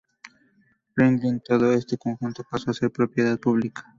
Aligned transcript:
Ringling 0.95 1.41
todo 1.43 1.71
este 1.73 1.95
conjunto 1.95 2.43
pasó 2.49 2.71
a 2.71 2.73
ser 2.73 2.89
propiedad 2.91 3.39
pública. 3.39 3.83